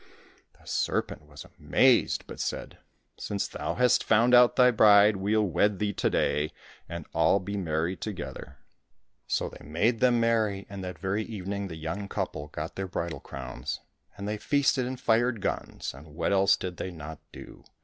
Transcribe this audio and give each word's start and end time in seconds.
The 0.59 0.65
serpent 0.65 1.27
was 1.27 1.45
amazed, 1.59 2.25
but 2.25 2.39
said," 2.39 2.79
Since 3.19 3.47
thou 3.47 3.75
hast 3.75 4.03
found 4.03 4.33
out 4.33 4.55
thy 4.55 4.71
bride, 4.71 5.17
we'll 5.17 5.45
wed 5.45 5.77
thee 5.77 5.93
to 5.93 6.09
day, 6.09 6.49
and 6.89 7.05
all 7.13 7.39
be 7.39 7.55
merry 7.55 7.95
together." 7.95 8.57
So 9.27 9.47
they 9.47 9.63
made 9.63 9.99
them 9.99 10.19
merry, 10.19 10.65
and 10.71 10.83
that 10.83 10.97
very 10.97 11.21
evening 11.23 11.67
the 11.67 11.75
young 11.75 12.09
couple 12.09 12.47
got 12.47 12.77
their 12.77 12.87
bridal 12.87 13.19
crowns. 13.19 13.79
And 14.17 14.27
they 14.27 14.37
feasted 14.37 14.87
and 14.87 14.99
fired 14.99 15.39
guns, 15.39 15.93
and 15.93 16.15
what 16.15 16.31
else 16.31 16.57
did 16.57 16.77
they 16.77 16.89
not 16.89 17.19
do 17.31 17.63